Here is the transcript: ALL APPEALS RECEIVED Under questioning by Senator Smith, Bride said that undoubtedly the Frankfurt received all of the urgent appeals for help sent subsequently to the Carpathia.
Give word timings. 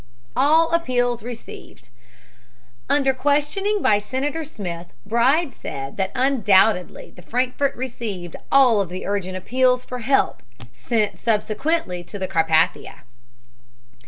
ALL 0.35 0.71
APPEALS 0.73 1.21
RECEIVED 1.21 1.89
Under 2.89 3.13
questioning 3.13 3.83
by 3.83 3.99
Senator 3.99 4.43
Smith, 4.43 4.87
Bride 5.05 5.53
said 5.53 5.95
that 5.97 6.11
undoubtedly 6.15 7.11
the 7.11 7.21
Frankfurt 7.21 7.75
received 7.75 8.35
all 8.51 8.81
of 8.81 8.89
the 8.89 9.05
urgent 9.05 9.37
appeals 9.37 9.85
for 9.85 9.99
help 9.99 10.41
sent 10.73 11.19
subsequently 11.19 12.03
to 12.03 12.17
the 12.17 12.27
Carpathia. 12.27 13.03